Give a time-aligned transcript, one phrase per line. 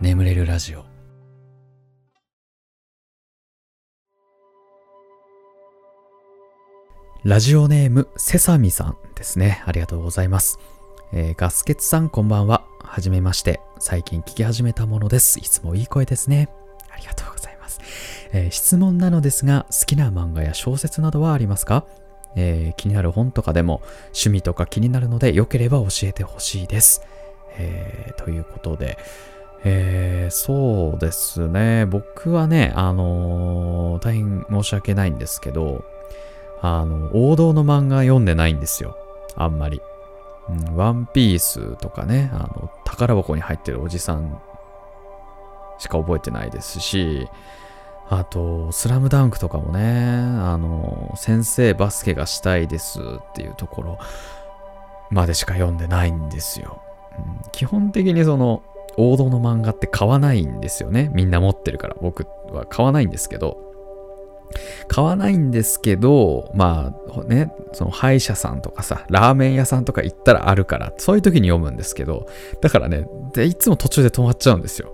[0.00, 0.84] 眠れるラジオ。
[7.22, 9.62] ラジオネームセサミさんですね。
[9.66, 10.58] ありがとうございます、
[11.12, 12.64] えーガスケツさんこんばんは。
[12.82, 13.60] はじめまして。
[13.78, 15.38] 最近聞き始めたものです。
[15.38, 16.48] いつもいい声ですね。
[16.90, 17.82] ありがとうございます、
[18.32, 21.84] えー質問なのですが好きな漫画や小説などはありますか？
[22.36, 27.02] えー気になる本とかでも趣味とか気になるのでよければ教えてほしいです。
[27.58, 28.96] えーということで、
[29.64, 31.86] えーそうですね。
[31.86, 35.84] 僕はね、あのー大変申し訳ないんですけど、
[36.62, 38.96] あの、王道の漫画読んでないんですよ。
[39.36, 39.80] あんまり。
[40.48, 44.40] うん、ワンピースとかね、あの、宝箱に入ってるおじさん
[45.78, 47.28] しか覚えてないですし、
[48.08, 53.98] あと、スラムダンクとかもね、あの、先生バスケがしたいですっていうところ
[55.10, 56.82] までしか読んでないんですよ。
[57.18, 58.62] うん基本的にその、
[59.00, 61.10] 王道の漫画って買わないんですよね。
[61.14, 61.96] みんな持ってるから。
[62.00, 63.58] 僕は買わないんですけど。
[64.88, 72.26] 買わないんですけど、まあね、その歯医者さんとかさ、ラーメン屋さんとか行ったらあるから、そういう時に読むんですけど、
[72.60, 74.92] だからね、でいつも途中で止まっちゃうんですよ。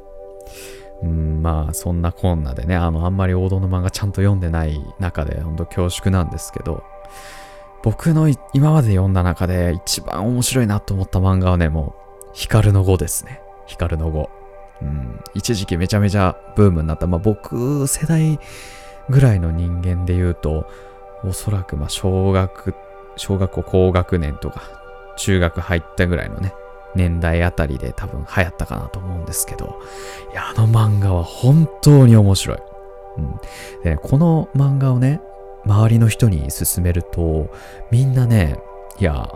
[1.03, 6.83] うん、まあそんなこんなでねあのあんまり王道の漫画ちゃんと読んでない中で本当恐縮なんですけど
[7.83, 11.95] 僕の今まで読んだ中で一番面白いなと思った漫画はねも
[12.29, 14.31] う光の碁ですね光の碁
[14.83, 18.39] うん一時期めちゃめちゃブームになったまあ僕世代
[19.09, 20.69] ぐらいの人間で言うと
[21.25, 22.75] おそらくま小学
[23.17, 24.63] 小学校高学年とか
[25.17, 26.53] 中学入ったぐらいのね
[26.97, 29.79] 年代あたりで多分流行ったかなと思うんですけど、
[30.33, 32.59] いや、あの漫画は本当に面白い。
[33.19, 33.41] うん。
[33.85, 35.21] で、この漫画をね、
[35.65, 37.51] 周りの人に勧めると、
[37.91, 38.59] みんなね、
[38.99, 39.31] いや、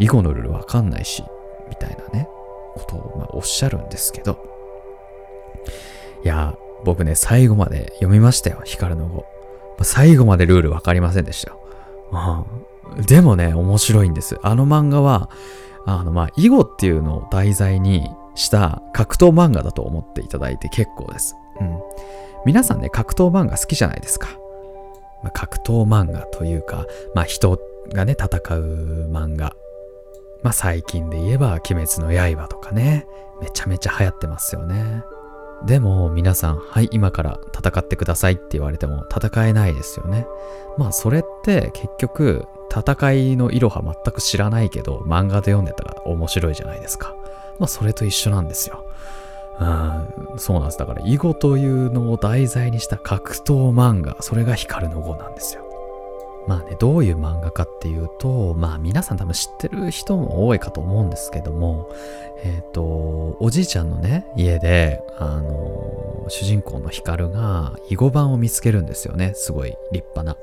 [0.00, 1.22] 囲碁のルールわかんないし、
[1.68, 2.28] みたいなね、
[2.74, 4.38] ことを、ま、おっしゃるんですけど、
[6.24, 9.16] いや、僕ね、最後まで読みましたよ、光の碁。
[9.16, 9.24] ま
[9.80, 11.60] あ最後までルールわかりませんでしたよ。
[12.94, 13.02] うん。
[13.02, 14.38] でもね、面白いんです。
[14.42, 15.30] あの漫画は、
[15.86, 21.36] あの、まあ、囲碁っていうのを題材にした格闘漫画だと思っていただいて結構です。
[21.60, 21.78] うん。
[22.46, 24.28] 皆さんね、格闘漫画好きじゃないですか。
[25.22, 27.58] まあ、格闘漫画というか、まあ、人
[27.92, 29.54] がね、戦う漫画。
[30.44, 33.06] まあ、最近で言えば、鬼滅の刃とかね、
[33.40, 35.02] めちゃめちゃ流行ってますよね。
[35.64, 40.26] でも、皆さん、はい、今から戦ってくださいって言われても戦えないですよね。
[40.76, 47.16] まあ、それって結局、戦いのいろは全く知らないけど、漫画で読んでたら面白いじゃないですか。
[47.58, 48.84] まあ、それと一緒なんですよ。
[49.58, 50.78] うん、そうなんです。
[50.78, 55.64] だから、囲碁というのを題材にした格闘漫画、それが光の碁なんですよ。
[56.46, 61.88] まあね、どういう漫画かっていうと、まあ皆さん多分知ってる人も多いかと思うんですけども、
[62.42, 69.32] えっ、と、おじいちゃんのね、家で、あの、主人公の光が囲碁盤を見つけるんですよね。
[69.34, 70.36] すごい立派な。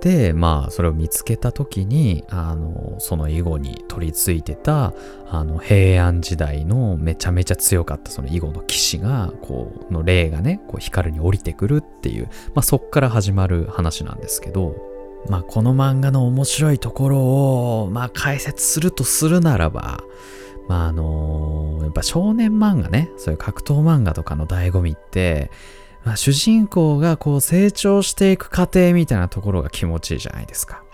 [0.00, 4.92] で、まあ、それを見つけた時に、あの、その囲碁に取り付いてた、
[5.28, 14.76] あの、平安時代のめちゃめちゃ強かったその囲碁の騎士が、こう、の霊がね、こう、光に降りてくるっていう、まあ、そっから始まる話なんですけど、
[15.28, 17.18] まあ、この漫画の面白いところ
[17.82, 20.02] を、まあ、解説するとするならば、
[20.68, 25.50] まあ、あのやっぱ少年漫画ね、そういう格闘漫画とかの醍醐味って、
[26.04, 30.84] まあ、主人公がこう成長していく過程みたいなところが気持ちいいじゃないですか。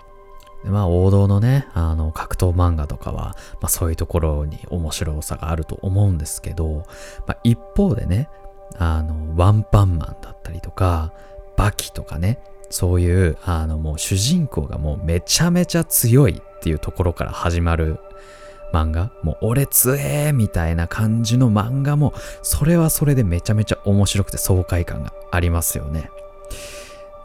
[0.63, 6.85] まあ王道のね、あの格闘漫画とかは、まあそういうところに面白さがあると思うんですけど、
[7.27, 8.29] まあ一方でね、
[8.77, 11.13] あの、ワンパンマンだったりとか、
[11.55, 12.39] バキとかね、
[12.69, 17.99] そういう、あのもう主人公がもうめちゃめちゃ強いっていうところから始まる
[18.73, 26.09] 漫画もう俺強えみたいな感じの漫画もそれはそれでめちゃめちゃ面白くて爽快感がありますよね。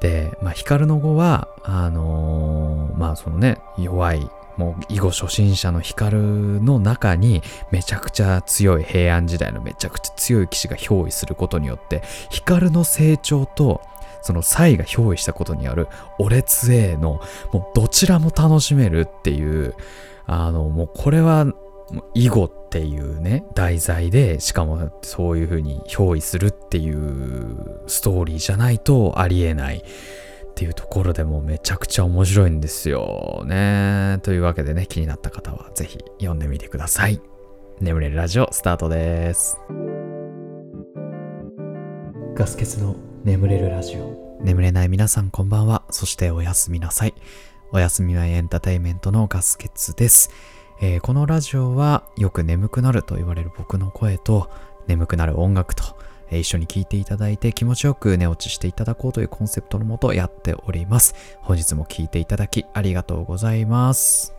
[0.00, 13.82] で、まあ、光の碁は、あのーまあそのね、弱い、もう囲碁初心者の光の中にめちゃくちゃ強い平安時代のめちゃくちゃ強い騎士が憑依することによって、光の成長と
[14.22, 15.88] そのサイが憑依したことによる
[16.18, 17.20] 俺強えの
[17.52, 19.74] もうどちらも楽しめるっていう
[20.26, 21.46] あのもうこれは
[22.14, 33.42] 囲碁っていうね題材でしかもそういう風に憑依するっていうストーリーじゃないとありえないっていうところでもめちゃくちゃ面白いんですよ。
[33.46, 34.18] ね。
[34.22, 37.20] というわけでね気になった方はぜひ読んでみてください。
[37.80, 39.58] 眠れるラジオスタートです。
[42.34, 42.94] ガス欠の
[43.24, 47.14] 眠れるラジオ眠れない皆さんこんばんはそしておやすみなさい
[47.70, 50.30] おやすみはエンターテインメントのガス欠です、
[50.80, 54.50] えーこのラジオはよく眠くなると言われる僕の声と
[54.86, 55.84] 眠くなる音楽と、
[56.30, 61.14] え一緒に聴いていただいて気持ちよく寝落ちしていただこうというコンセプトのもとやっております。
[61.42, 64.34] 本日も聴いていただきありがとうございます。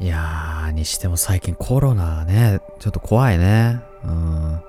[0.00, 3.80] いやー、にしても最近コロナね、ちょっと怖いね。
[4.04, 4.60] うん。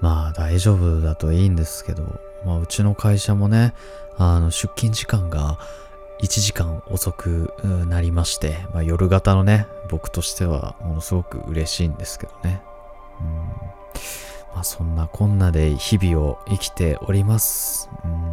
[0.00, 3.74] まあ大丈夫だといいんですけど、まあうちの会社もね、
[4.16, 5.58] あの出勤時間が
[6.22, 7.52] 1時間遅く
[7.88, 12.62] なりまして、まあ、夜型のね、僕としてはものすごく嬉しいんですけどね。
[13.20, 13.26] うん
[14.54, 17.90] まあ、そんなこんなで日々を生きております。
[18.04, 18.32] うん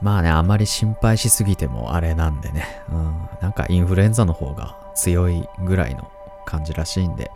[0.00, 6.10] まあね、あまり心配しすぎてもあれなんでね、うん、なんかインフルエンザの方が強いぐらいの
[6.44, 7.30] 感じらしいんで、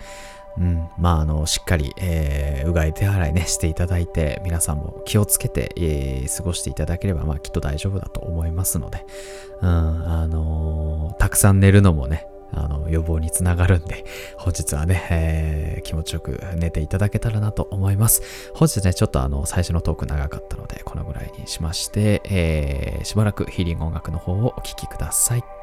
[0.56, 9.06] うん、まあ、あの、しっかり、えー、うがい手洗いね、していただいて、皆さんも気をつけて、えー、過ごしていただければ、まあ、きっと大丈夫だと思いますので、
[9.60, 14.04] うん、あのー、たくさん寝るのもね、あの、予防につながるんで、
[14.38, 18.22] 本日はね、えー、気持ちよく寝ていただけたらなと思います。
[18.54, 25.57] 本日ね、ちょっとあの、最初のトーク長かったので、このぐらいにしまして、えー、しばらくヒーリング音楽の方をお聴きください。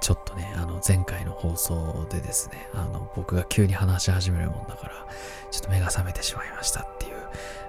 [0.00, 5.06] ちょっとね、あの、前回の放送でですね、あの、僕が急に話し始めるもんだから、
[5.50, 7.16] ちょっと目が覚めてしまいましたっていう、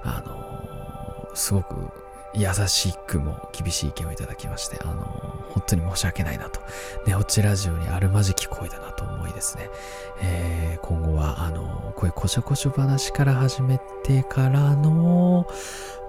[0.04, 1.92] あのーすごく
[2.34, 6.60] 優しくも厳しい意見をいただきまして、あのー本当に申し訳ないなと。
[7.06, 9.06] 寝落ちラジオにあるまじき声だなと
[9.38, 9.70] ですね。
[10.22, 15.48] えー今後は、あのこういうこしょこしょ話から始めてからの、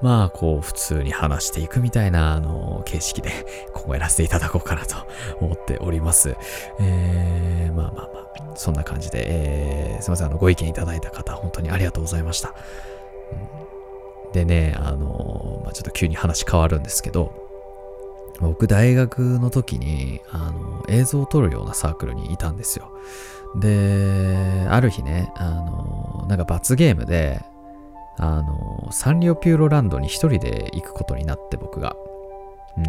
[0.03, 3.33] まあ、こう、普通に話していくみたいな、あの形式で、
[3.75, 4.97] 今後やらせていただこうかなと
[5.41, 6.37] 思っております。
[6.79, 8.21] えー、まあまあま
[8.53, 12.55] あ、そんな感じで、えーすいません、あの、ご意見いただいた方、本当にありがとうございました。
[13.33, 13.69] うん
[14.33, 17.48] でね、あのまあ、ちょっと急に話変わるんですけど、
[18.41, 22.93] 僕、大学の時に、あの映像を撮るようなサークルにいたんですよ。
[23.57, 27.41] で、ある日ね、あのなんか罰ゲームで、
[28.17, 31.97] あのサンリオピューロランドに一人で行くことになって、僕が。
[32.77, 32.81] う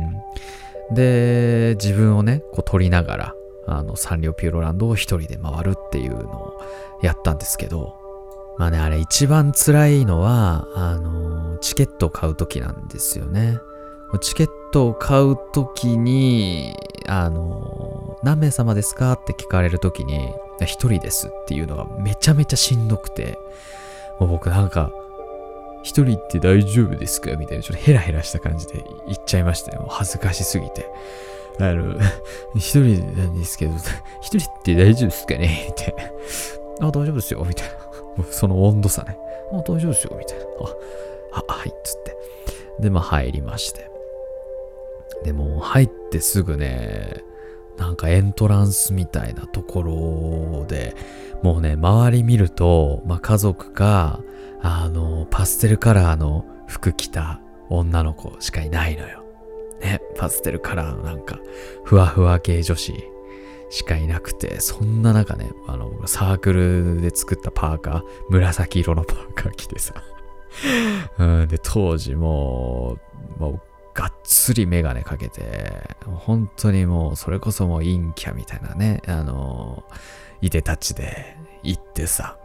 [0.91, 0.95] ん。
[0.95, 3.33] で、自分をね、こう撮りながら、
[3.67, 6.61] あの、サンリオピューロランドを一人で回るっていうのを
[7.01, 7.95] やったんですけど、
[8.57, 13.57] まあね、あれ一番辛いのは、あのチケットを買う時なんですよね。
[14.21, 16.75] チケットを買う時に、
[17.07, 23.38] あの何名様ですかって聞かれる時に、一人ですっていうのがめちゃめちゃしんどくて、
[24.19, 24.91] もう僕なんか、
[25.81, 29.77] 一人って大丈夫ですかみたいな、ちょっとヘラヘラした感じで言っちゃいましたね。
[29.79, 30.85] もう恥ずかしすぎて。
[31.59, 31.95] あの、
[32.55, 33.73] 一人なんですけど、
[34.21, 35.65] 一人って大丈夫ですかね？
[35.67, 35.95] みたい
[36.79, 36.88] な。
[36.88, 37.45] あ、大丈夫ですよ。
[37.47, 38.25] みたいな。
[38.31, 39.17] その温度差ね。
[39.53, 40.15] あ、大丈夫ですよ。
[40.17, 40.45] みたいな。
[41.33, 41.73] あ、あ、はい。
[41.83, 42.17] つって。
[42.79, 43.88] で、まあ入りまして。
[45.23, 47.23] でも入ってすぐね、
[47.77, 49.83] なんかエントランスみたいなとこ
[50.61, 50.95] ろで、
[51.43, 54.21] もうね、周り見ると、まあ家族か、
[54.61, 59.23] あの、パステルカラーの服着た女の子しかいないのよ。
[59.81, 61.39] ね、パステルカラーのなんか、
[61.85, 62.93] ふわふわ系女子
[63.69, 69.93] しかいなくて、そんな中ね、あの、サークルで作ったパーカー、紫色のパーカー着てさ。
[71.19, 72.97] うん、で、当時も
[73.38, 73.61] う、もう、
[74.49, 79.83] つりメガネかけて、本当にもう、それこそもう陰キャみたいなね、あの、
[80.41, 82.37] いでたちで行ってさ、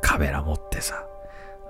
[0.00, 1.04] カメラ持ってさ、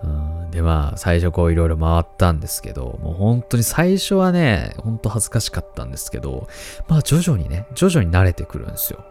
[0.03, 6.47] うん、でまあ最初こういろいろ回ったんですけどもう本当に最初はねほんと恥ずかしかったんですけど
[6.87, 9.05] まあ徐々にね徐々に慣れてくるんですよ、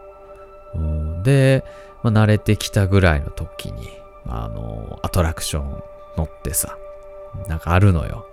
[0.74, 1.64] うん、で、
[2.02, 3.88] まあ、慣れてきたぐらいの時に
[4.24, 5.82] あのアトラクション
[6.16, 6.78] 乗ってさ
[7.48, 8.27] なんかあるのよ、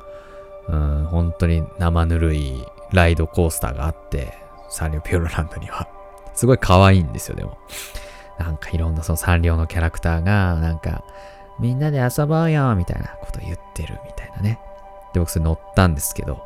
[0.68, 4.34] うん、本当に生ぬるいライドコースターがあって
[4.70, 5.88] サンリオピューロランドには
[6.34, 7.58] すごい可愛いんですよでも
[8.40, 11.04] なんかいろんなそのサンリオのキャラクターがなんか
[11.60, 14.60] みんなで遊ぼうよみたいなこと言ってるみたいなね。
[15.14, 16.44] で、僕それ乗ったんですけど、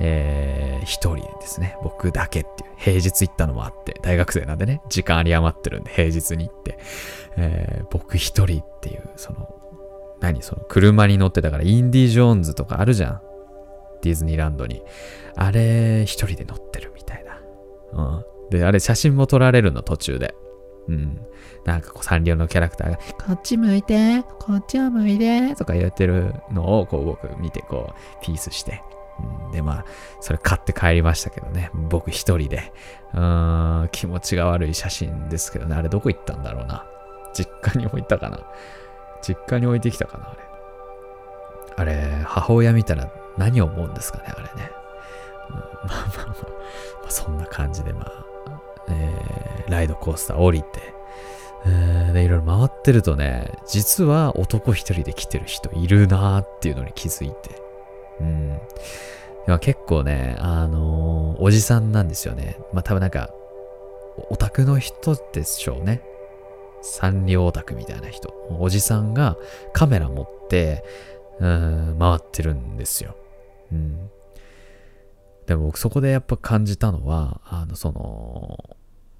[0.00, 1.76] えー、一人ですね。
[1.82, 2.70] 僕だけっていう。
[2.76, 6.78] 平日行ったのもあって、大学生なんでね、時間あり余ってるんで平日に行って、
[7.36, 9.48] えー、僕一人っていう、その、
[10.20, 13.20] 何その車に乗ってたからインディ・ジョーンズとかあるじゃん。
[14.02, 14.82] ディズニーランドに。
[15.36, 17.40] あれ、一人で乗ってるみたいな。
[17.92, 18.24] うん。
[18.50, 20.34] で、あれ写真も撮られるの途中で。
[20.88, 21.20] うん。
[21.64, 28.82] なんかこうサンリオのキャラクターが、こっち向いて、こっちを向いて、とか言ってるのをこう僕見てこうピースして。
[29.46, 29.84] うん、でまあ、
[30.20, 31.70] それ買って帰りましたけどね。
[31.72, 32.72] 僕一人で。
[33.14, 35.76] うーん、気持ちが悪い写真ですけどね。
[35.76, 36.84] あれどこ行ったんだろうな。
[37.32, 38.40] 実家に置いたかな。
[39.22, 40.42] 実家に置いてきたかな、あれ。
[41.76, 44.70] あれ、母親見たら何を思うんですかね、あれね。
[45.50, 46.36] まあまあまあ、
[47.02, 48.24] まあ、そんな感じでまあ、
[48.88, 50.68] えー、ライドコースター降りて、
[51.66, 57.62] えー、で、いろいろ回ってるとね、実は男一人で来てる人いるなーっていうのに気づいて。
[58.20, 58.48] うん。
[59.46, 62.56] でも結構ね、あのーおじさんなんですよね。
[62.72, 63.30] まあ多分なんか、
[64.30, 66.02] オタクの人でしょうね。
[66.82, 68.32] サンリオオタクみたいな人。
[68.60, 69.36] おじさんが
[69.72, 70.84] カメラ持って、
[71.40, 73.16] うん、回ってるんですよ。
[73.72, 74.10] うん。
[75.46, 78.76] でも僕そこでやっぱ感じたのは、あの、その、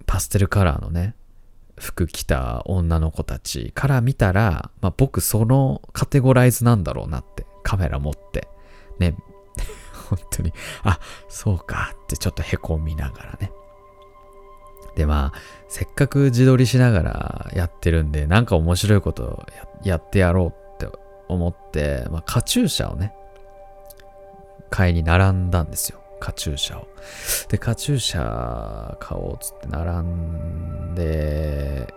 [0.07, 1.15] パステルカラーのね、
[1.79, 8.49] 服着た女の子たちから見たら、まあ、僕そのカテゴライズなんだろうなって、カメラ持って、
[8.99, 9.17] ね、
[10.09, 10.53] 本当に、
[10.85, 13.53] あ、そうかってちょっと凹みながらね。
[14.95, 15.39] で、まあ、
[15.69, 19.47] せっかく自撮りしながらやってるんで、なんか面白いこと
[19.85, 20.62] やってやろうって
[21.33, 23.15] 思って、まあ、カチューシャをね、
[24.71, 26.01] 買いに並んだんですよ。
[26.19, 26.87] カチューシャを。
[27.49, 31.93] で、カチューシャ買おうっつって並んで、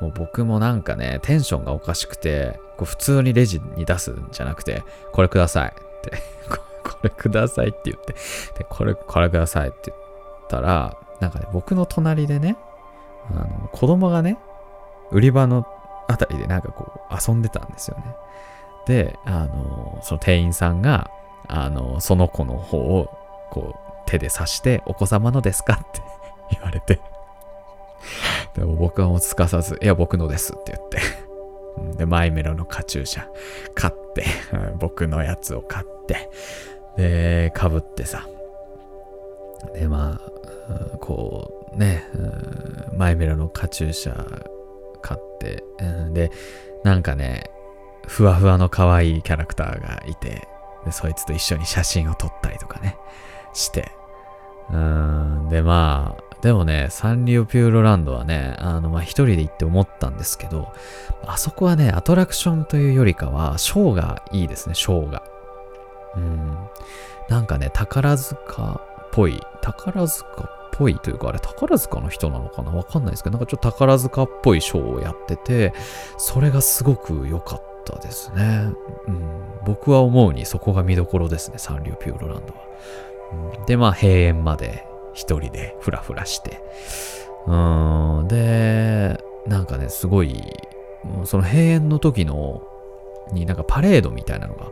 [0.00, 6.10] もう僕もなんかね、テンションがおかしくて、こう普通にレジに出すんじゃなくて、これくださいって、
[6.82, 8.14] これくださいって言って、
[8.58, 9.98] で、これ、これくださいって言っ
[10.48, 12.56] たら、なんかね、僕の隣でね、
[13.30, 14.38] あの、子供がね、
[15.12, 15.64] 売り場の
[16.08, 18.04] あたりでなんかこう遊んでたんですよね。
[18.86, 21.10] で、あの、その店員さんが、
[21.48, 23.08] あの、その子の方を
[23.50, 25.74] こう手で刺して、お子様のですか？
[25.74, 26.00] って
[26.52, 27.00] 言われて。
[28.54, 31.96] でも僕はもうすかさず、いや、僕のですって言って。
[31.96, 33.26] で、マイメロのカチューシャ
[33.74, 34.24] 買って、
[34.78, 36.30] 僕のやつを買って、
[36.96, 38.26] で、かぶってさ。
[39.74, 42.04] で、まあ、こう、ね、
[42.94, 44.44] マイメロのカチューシャ
[45.00, 45.64] 買って、
[46.10, 46.30] で、
[46.84, 47.44] なんかね、
[48.06, 50.48] ふわふわの可愛いキャラクターがいて、
[50.90, 52.96] そいつと一緒に写真を撮ったりとかね、
[53.52, 53.92] して。
[54.70, 60.72] うーん、で、まあ、でもね、サンリオピューロランドはね、あの、まあ、一人で行って思ったんですけど、
[61.24, 65.22] あそこはね、アトラクションというよりかは、ショーがいいですね、ショーが。
[66.16, 66.56] うん。
[67.28, 72.72] なんかね、宝塚っぽい、宝塚っぽいというか、あれ宝塚の人なのかな？
[72.72, 75.72] わかんないですけど、なんかちょっと宝塚っぽいショーをやってて、
[76.18, 78.72] それがすごく良かったですね。
[79.06, 79.42] うん。
[79.64, 82.60] 僕は思うにそこが見どころですね、サンリオピューロランドは。
[83.58, 86.62] うん、で、まあ、閉園まで一人でふらふらして。
[87.46, 88.28] うん。
[88.28, 90.42] で、なんかね、すごい、
[91.24, 92.62] その閉園の時の、
[93.32, 94.66] になんかパレードみたいなのが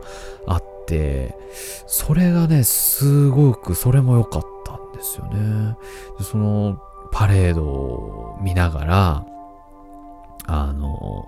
[0.47, 1.35] あって、
[1.87, 5.75] それがね、すごく、それも良かったんですよね。
[6.17, 9.25] でそのパレードを見ながら、
[10.47, 11.25] あの、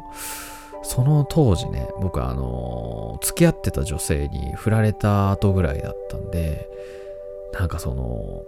[0.93, 6.69] その当時ね、僕あの、付き合ってた女性に振られた後ぐらいだったんで、
[7.51, 8.43] なんかその、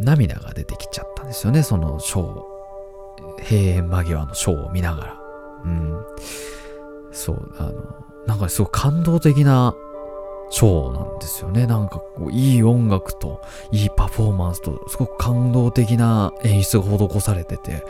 [0.00, 2.42] 涙が出てきちゃったんですよね、そのショー。
[3.42, 5.20] 閉園間際のショーを見ながら。
[5.64, 6.04] うん。
[7.12, 7.72] そう、あの、
[8.26, 9.72] なんかすごい感動的な
[10.50, 11.66] ショーなんですよね。
[11.66, 17.84] なんかこう、いい音楽と、いいパフォーマンスと、すごく感動的な演出が施されてて、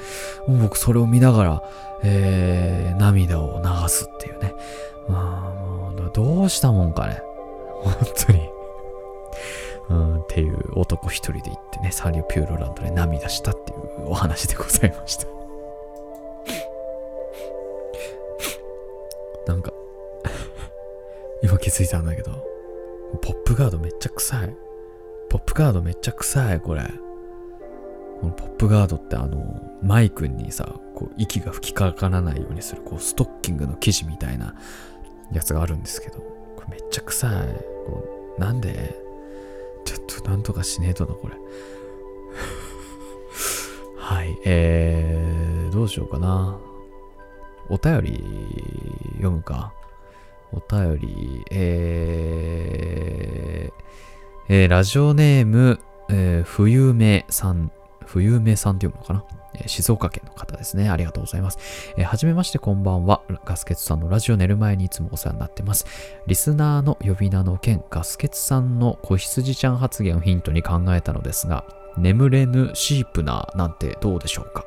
[0.46, 1.62] 僕それを見ながら、
[2.02, 4.54] えー、涙を流すっていうね。
[5.08, 7.22] まあ、もう、どうしたもんかね。
[7.82, 7.94] 本
[8.26, 8.48] 当に。
[9.90, 15.26] うん、っていう男一人で行ってね、サンリオピューロランドで涙したっていうお話でございました。
[19.46, 19.72] なんか
[21.42, 22.44] 今気づいたんだけど、
[23.20, 24.56] ポップガードめっちゃ臭い。
[25.28, 26.82] ポップガードめっちゃ臭い、これ。
[28.20, 34.54] このポップガードってあの、マイクにさ、こう息が吹きかからないようにする、こう、ストッキングの生地みたいな
[35.32, 37.30] やつがあるんですけど、これめっちゃ臭い。
[37.86, 39.00] こうなんで？
[39.84, 41.34] ちょっとなんとかしねえとな、これ。
[43.98, 46.56] はい、えー、どうしようかな。
[47.68, 48.24] お便り
[49.14, 49.72] 読むか。
[50.52, 53.72] お便り、えー、
[54.48, 55.78] えー、ラジオネーム、
[56.10, 57.72] えー、冬目さん、
[58.04, 60.90] 冬目さんって読むのかな、えー、静岡県の方ですね。
[60.90, 61.58] ありがとうございます。
[61.96, 63.22] えー、はじめまして、こんばんは。
[63.46, 65.86] ガスケツさんのラジオ寝る前にいつもお世話になってます。
[66.26, 71.64] リスナーの呼び名の件、ガスケツさんの子羊ちゃん発言をヒントに考えたのですが、
[71.96, 74.66] 眠れぬシープナーなんてどうでしょうか？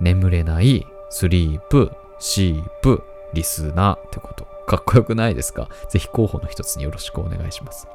[0.00, 3.02] 眠れない、スリープ、シープ、
[3.34, 4.48] リスナーってこと。
[4.68, 5.68] かっこよくないですか？
[5.88, 7.88] ぜひ候補の一つによろしくお願いします。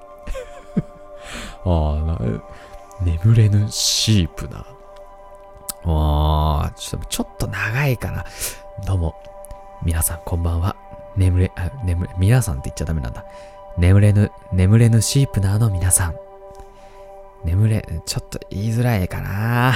[1.63, 2.19] ああ、
[3.01, 4.65] 眠れぬシープな。
[5.86, 8.25] ああ、ちょっと、ちょっと長いかな。
[8.88, 9.15] どうも、
[9.83, 10.75] 皆さんこんばんは。
[11.15, 13.23] 眠れ、あ、眠れ、皆さんって言っちゃダメなんだ。
[13.77, 16.15] 眠れぬ、眠れぬシープナーの皆さん。
[17.43, 19.75] 眠れ、ちょっと言いづらいかな。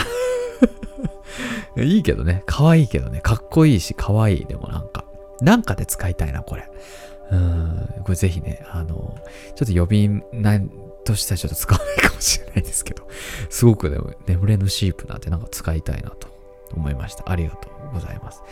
[1.77, 2.41] いいけどね。
[2.45, 3.21] 可愛いけどね。
[3.21, 4.45] かっこいいし、可愛い。
[4.45, 5.03] でもなんか。
[5.41, 6.69] なんかで使いたいな、これ。
[7.31, 7.89] うん。
[8.03, 9.17] これぜひね、あの、
[9.55, 10.61] ちょっと呼び名
[11.03, 13.07] としてはちょっと使わないかもしれないですけど、
[13.49, 16.27] すごくね、眠れぬシープなんてなんか使いたいなと
[16.73, 17.29] 思いました。
[17.29, 18.43] ありがとうございます。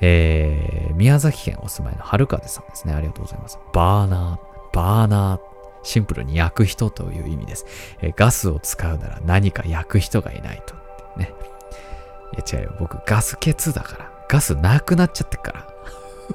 [0.00, 2.94] えー、宮崎県お住まいの春風さんですね。
[2.94, 3.58] ありがとうございます。
[3.72, 5.40] バーナー、バーナー、
[5.82, 7.66] シンプルに焼く人という意味です。
[8.00, 10.74] えー、ガスを使うなら何か焼く人がいないと。
[11.18, 11.32] ね。
[12.34, 12.76] いや違うよ。
[12.78, 14.10] 僕ガス欠だから。
[14.28, 15.66] ガスなくなっちゃってから。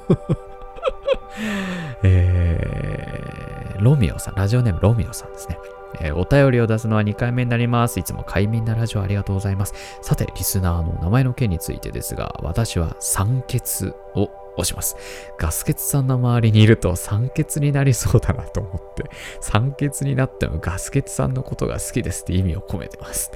[2.02, 5.58] えー、ロミオさん、ラジオネームロミオさんですね。
[6.00, 8.00] えー、お便りを出すのは2回目になります。
[8.00, 9.74] いつも快眠なラジオありがとうございます。
[10.02, 14.96] さて、リスナーの名前の件についてですが、私は酸欠を押します。
[15.38, 19.04] ガス欠さんの周りにいると酸欠になりそうだなと思って、
[19.40, 23.30] 酸欠になってもガス欠さんのことが好きですって意味を込めてます。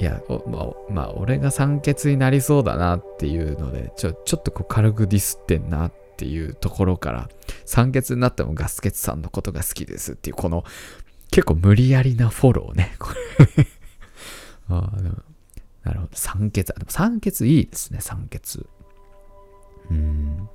[0.00, 7.28] いや、まあ、まあ、俺が酸欠になりそうだなっていうので、ちょ、ちょっとこう軽くディスってんなっていうところから、
[7.64, 10.64] 酸欠になってもガス欠さんのことが好きですっていう、この、
[11.30, 12.94] 結構無理やりなフォローね。
[12.98, 13.10] こ
[13.56, 13.66] れ
[14.70, 15.16] あでも
[15.88, 16.10] なるほど。
[16.14, 16.64] 酸欠。
[16.66, 18.60] でも酸欠いいですね、酸欠。
[19.90, 20.48] うん。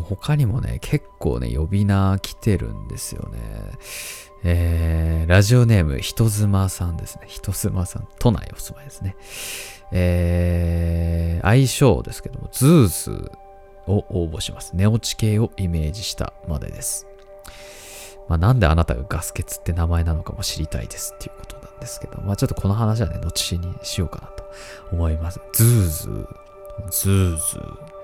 [0.00, 3.38] 他にもね、結構ね、呼び名来てるんですよね。
[4.44, 7.26] えー、ラジオネーム、人妻さんですね。
[7.26, 8.08] 人妻さん。
[8.18, 9.16] 都内お住まいですね。
[9.92, 14.72] えー、相性ですけども、ズーズーを応募します。
[14.74, 17.06] 寝落ち系をイメージしたまでです。
[18.28, 24.44] まあ、なんであなたがガス欠って名前なのかも知りたいですっていうことなんですけど、まあ、ちょっとこの話はね、後にしようかなと
[24.92, 25.40] 思います。
[25.52, 27.95] ズーズー、ズーズー。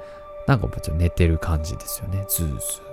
[0.46, 2.24] なんかちょっと寝てる感じですよね。
[2.28, 2.92] ズーズー。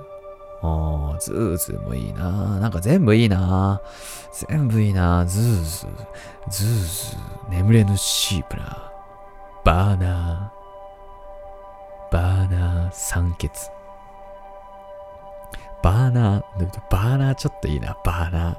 [0.62, 3.82] あー、ズーズーもいいななんか全部いいな
[4.48, 5.90] 全部いいなズーズー、
[6.50, 13.50] ズーズー、眠れぬシープラー、バーナー、バーナー酸欠。
[15.82, 16.44] バーナー、
[16.92, 18.58] バーナーちょっといいな、バーナー。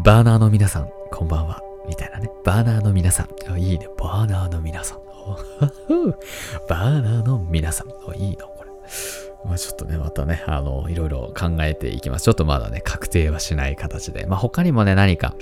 [0.00, 1.60] バーナーの皆さん、こんばんは。
[1.88, 2.28] みたいなね。
[2.44, 3.58] バーナーの皆さん。
[3.58, 3.88] いいね。
[3.96, 5.05] バーナーの皆さん。
[6.68, 7.88] バーナーの皆さん。
[8.20, 8.70] いいのこれ。
[9.44, 12.24] まあ、ちょっとね、またね、あの、いろいろ考えていきます。
[12.24, 14.26] ちょっとまだね、確定はしない形で。
[14.26, 15.34] まあ、他にもね、何か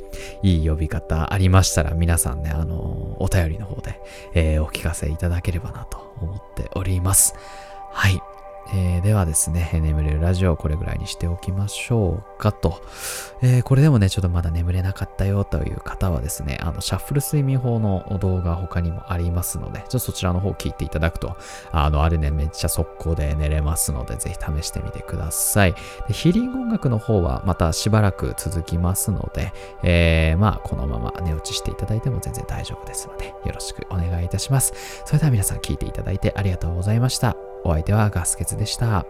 [0.43, 4.01] いい呼び方ありましたら、皆さんね、あの、お便りの方で、
[4.35, 7.35] えー、お聞かせいただければなと思っております。
[7.93, 8.34] はい。
[8.73, 12.83] えー、ではですね、眠れるラジオこれぐらいにしておきましょうかと。
[13.43, 21.37] えー、これでもね、ちょっとまだ眠れなかったよという方はですね、あの、シャッフル睡眠法の動画他にもありますので、ちょっとそちらの方聞いていただくと、
[21.73, 25.75] あの、あれね、めっちゃ速攻で寝れますので、ぜひ試してみてください。
[26.09, 34.73] でヒーリング音楽の方はまたしばらく続きますので、えー、まあ、このまま寝落ちしていただいても全然大丈夫ですので、よろしくお願いいたします。
[35.05, 37.54] それでは皆さん聞いていただいてありがとうございました。
[37.65, 39.07] お相手はガスケツでした。